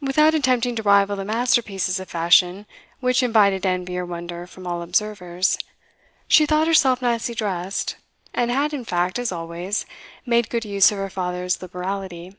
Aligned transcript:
Without 0.00 0.32
attempting 0.32 0.74
to 0.76 0.82
rival 0.82 1.16
the 1.16 1.24
masterpieces 1.26 2.00
of 2.00 2.08
fashion 2.08 2.64
which 3.00 3.22
invited 3.22 3.66
envy 3.66 3.98
or 3.98 4.06
wonder 4.06 4.46
from 4.46 4.66
all 4.66 4.80
observers, 4.80 5.58
she 6.26 6.46
thought 6.46 6.66
herself 6.66 7.02
nicely 7.02 7.34
dressed, 7.34 7.96
and 8.32 8.50
had 8.50 8.72
in 8.72 8.86
fact, 8.86 9.18
as 9.18 9.30
always, 9.30 9.84
made 10.24 10.48
good 10.48 10.64
use 10.64 10.90
of 10.90 10.96
her 10.96 11.10
father's 11.10 11.60
liberality. 11.60 12.34